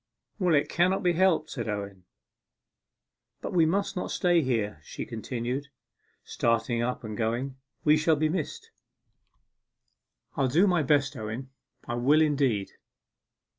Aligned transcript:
'Well, 0.39 0.55
it 0.55 0.67
cannot 0.67 1.03
be 1.03 1.13
helped,' 1.13 1.51
said 1.51 1.69
Owen. 1.69 2.05
'But 3.39 3.53
we 3.53 3.67
must 3.67 3.95
not 3.95 4.09
stay 4.09 4.41
here,' 4.41 4.81
she 4.83 5.05
continued, 5.05 5.67
starting 6.23 6.81
up 6.81 7.03
and 7.03 7.15
going. 7.15 7.57
'We 7.83 7.97
shall 7.97 8.15
be 8.15 8.27
missed. 8.27 8.71
I'll 10.35 10.47
do 10.47 10.65
my 10.65 10.81
best, 10.81 11.15
Owen 11.15 11.51
I 11.87 11.93
will, 11.97 12.19
indeed. 12.23 12.71